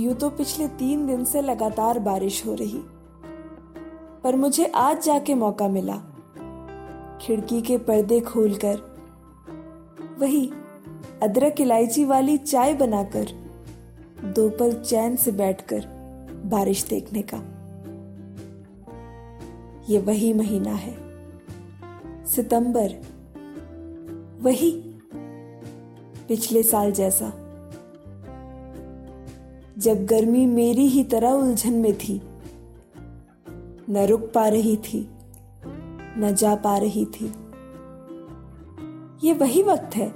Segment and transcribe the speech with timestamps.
[0.00, 2.80] यूँ तो पिछले तीन दिन से लगातार बारिश हो रही।
[4.24, 5.96] पर मुझे आज जाके मौका मिला।
[7.20, 8.78] खिड़की के पर्दे खोलकर,
[10.18, 10.50] वही
[11.22, 13.26] अदरक इलायची वाली चाय बनाकर
[14.24, 15.86] दो पल चैन से बैठकर
[16.44, 17.38] बारिश देखने का।
[19.88, 20.94] ये वही महीना है,
[22.26, 22.96] सितंबर,
[24.42, 24.70] वही
[26.28, 27.39] पिछले साल जैसा।
[29.80, 32.22] जब गर्मी मेरी ही तरह उलझन में थी।
[33.90, 35.08] न रुक पा रही थी,
[36.18, 37.32] न जा पा रही थी।
[39.24, 40.08] ये वही वक्त है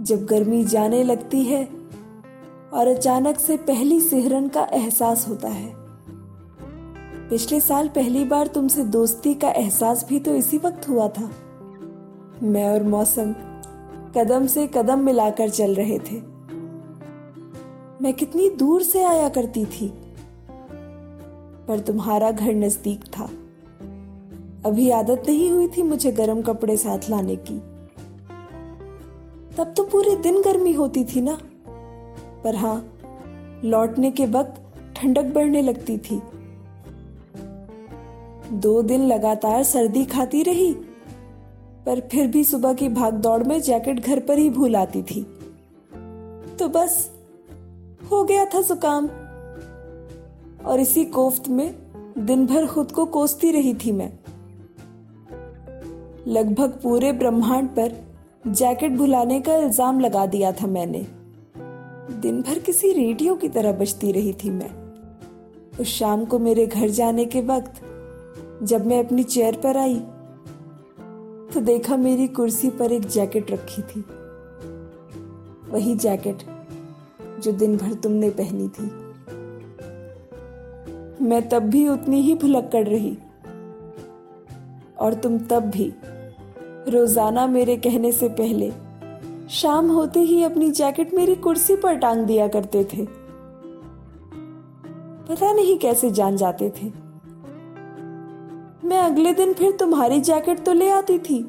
[0.00, 1.64] जब गर्मी जाने लगती है
[2.74, 5.72] और अचानक से पहली सिहरन का एहसास होता है।
[7.28, 11.30] पिछले साल पहली बार तुमसे दोस्ती का एहसास भी तो इसी वक्त हुआ था।
[12.42, 13.32] मैं और मौसम
[14.16, 16.33] कदम से कदम मिलाकर चल रहे थे।
[18.02, 19.92] मैं कितनी दूर से आया करती थी।
[21.68, 23.24] पर तुम्हारा घर नज़दीक था।
[24.66, 27.58] अभी आदत नहीं हुई थी मुझे गर्म कपड़े साथ लाने की।
[29.56, 31.38] तब तो पूरे दिन गर्मी होती थी ना।
[32.44, 32.98] पर हाँ
[33.64, 34.62] लौटने के वक्त
[34.96, 36.22] ठंडक बढ़ने लगती थी।
[38.52, 40.74] दो दिन लगातार सर्दी खाती रही,
[41.86, 45.22] पर फिर भी सुबह की भाग दौड़ में जैकेट घर पर ही भूल आती थी।
[46.58, 47.13] तो बस
[48.10, 49.08] हो गया था जुकाम।
[50.64, 51.74] और इसी कोफ्त में
[52.18, 54.12] दिन भर खुद को कोसती रही थी मैं।
[56.26, 57.92] लगभग पूरे ब्रह्मांड पर
[58.46, 61.06] जैकेट भुलाने का इल्ज़ाम लगा दिया था मैंने।
[62.20, 64.70] दिन भर किसी रेडियो की तरह बजती रही थी मैं।
[65.80, 67.80] उस शाम को मेरे घर जाने के वक्त
[68.62, 69.98] जब मैं अपनी चेयर पर आई
[71.54, 74.04] तो देखा मेरी कुर्सी पर एक जैकेट रखी थी।
[75.70, 76.42] वही जैकेट
[77.40, 78.90] जो दिन भर तुमने पहनी थी।
[81.24, 83.16] मैं तब भी उतनी ही भुलक्कड़ रही।
[85.00, 85.92] और तुम तब भी
[86.88, 88.72] रोज़ाना मेरे कहने से पहले
[89.50, 93.06] शाम होते ही अपनी जैकेट मेरी कुर्सी पर टांग दिया करते थे।
[95.28, 96.86] पता नहीं कैसे जान जाते थे।
[98.84, 101.42] मैं अगले दिन फिर तुम्हारी जैकेट तो ले आती थी,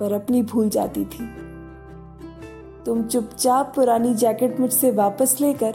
[0.00, 1.28] पर अपनी भूल जाती थी।
[2.88, 5.74] तुम चुपचाप पुरानी जैकेट मुझसे वापस लेकर,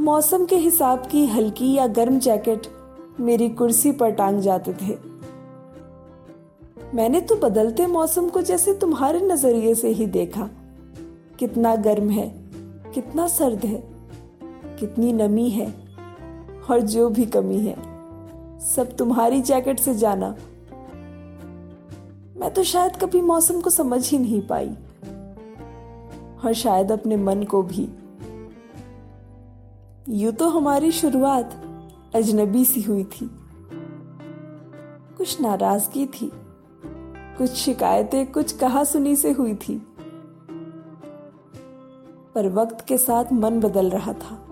[0.00, 2.66] मौसम के हिसाब की हल्की या गर्म जैकेट
[3.20, 4.96] मेरी कुर्सी पर टांग जाते थे।
[6.94, 10.48] मैंने तो बदलते मौसम को जैसे तुम्हारे नज़रिए से ही देखा।
[11.38, 12.26] कितना गर्म है,
[12.94, 13.82] कितना सर्द है,
[14.80, 15.66] कितनी नमी है
[16.70, 17.76] और जो भी कमी है,
[18.66, 20.34] सब तुम्हारी जैकेट से जाना।
[22.36, 24.76] मैं तो शायद कभी मौसम को समझ ही नहीं पाई।
[26.44, 27.88] और शायद अपने मन को भी।
[30.08, 31.62] यूँ तो हमारी शुरुआत
[32.14, 33.30] अजनबी सी हुई थी।
[35.18, 36.32] कुछ नाराज़गी थी,
[37.38, 39.86] कुछ शिकायतें, कुछ कहा सुनी से हुई थी।
[42.34, 44.46] पर वक्त के साथ मन बदल रहा था।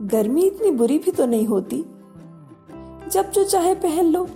[0.00, 1.84] गर्मी इतनी बुरी भी तो नहीं होती।
[3.10, 4.26] जब जो चाहे पहन लो,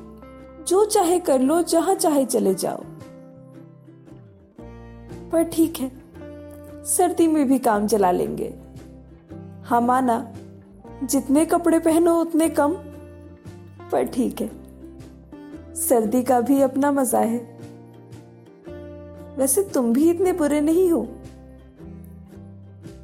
[0.69, 2.85] जो चाहे कर लो, जहाँ चाहे चले जाओ।
[5.33, 5.91] पर ठीक है,
[6.87, 8.53] सर्दी में भी काम चला लेंगे।
[9.65, 10.17] हाँ माना,
[11.05, 12.73] जितने कपड़े पहनो उतने कम,
[13.93, 14.51] पर ठीक है,
[15.79, 17.39] सर्दी का भी अपना मज़ा है।
[19.39, 21.07] वैसे तुम भी इतने बुरे नहीं हो।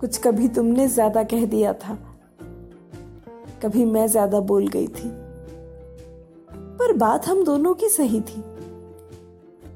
[0.01, 1.99] कुछ कभी तुमने ज़्यादा कह दिया था,
[3.63, 5.11] कभी मैं ज़्यादा बोल गई थी।
[6.79, 8.43] पर बात हम दोनों की सही थी।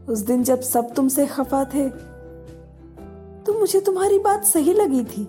[0.09, 1.89] उस दिन जब सब तुमसे खफा थे
[3.51, 5.29] तो मुझे तुम्हारी बात सही लगी थी।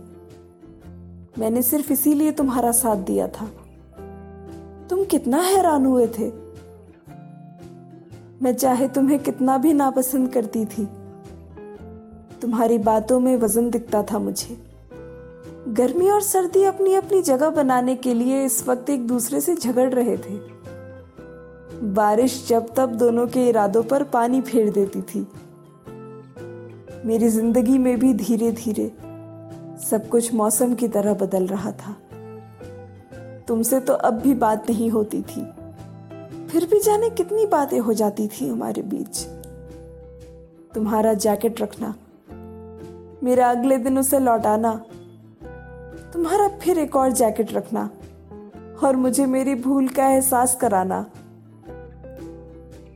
[1.39, 3.45] मैंने सिर्फ़ इसीलिए तुम्हारा साथ दिया था।
[4.89, 6.27] तुम कितना हैरान हुए थे।
[8.41, 10.87] मैं चाहे तुम्हें कितना भी नापसंद करती थी।
[12.41, 14.63] तुम्हारी बातों में वज़न दिखता था मुझे।
[15.67, 19.93] गर्मी और सर्दी अपनी अपनी जगह बनाने के लिए इस वक्त एक दूसरे से झगड़
[19.93, 20.39] रहे थे।
[21.83, 25.27] बारिश जब तब दोनों के इरादों पर पानी फेर देती थी।
[27.05, 28.85] मेरी ज़िंदगी में भी धीरे धीरे
[29.85, 31.95] सब कुछ मौसम की तरह बदल रहा था।
[33.47, 35.41] तुमसे तो अब भी बात नहीं होती थी।
[36.47, 39.23] फिर भी जाने कितनी बातें हो जाती थी हमारे बीच।
[40.73, 41.93] तुम्हारा जैकेट रखना,
[43.23, 44.73] मेरा अगले दिन उसे लौटाना,
[46.13, 47.89] तुम्हारा फिर एक और जैकेट रखना,
[48.83, 51.05] और मुझे मेरी भूल का एहसास कराना।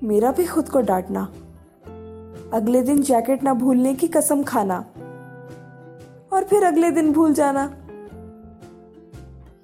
[0.04, 1.28] मेरा भी खुद को डांटना।
[2.54, 4.86] अगले दिन जैकेट ना भूलने की कसम खाना।
[6.34, 7.78] और फिर अगले दिन भूल जाना।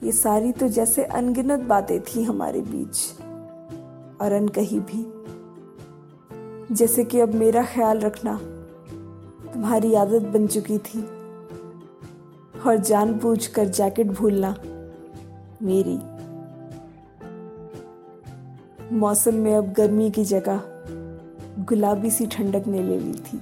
[0.03, 3.21] ये सारी तो जैसे अनगिनत बातें थी हमारे बीच।
[4.21, 5.21] और अनकही भी।
[6.75, 8.37] जैसे कि अब मेरा ख्याल रखना
[9.53, 11.01] तुम्हारी आदत बन चुकी थी।
[12.67, 14.55] और जानबूझ कर जैकेट भूलना
[15.61, 15.99] मेरी।
[18.95, 20.70] मौसम में अब गर्मी की जगह।
[21.69, 23.39] गुलाबी सी ठंडक ने ले ली थी।